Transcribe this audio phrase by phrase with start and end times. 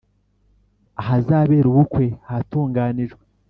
[1.01, 3.21] ahazabera ubukwe hatunganijwe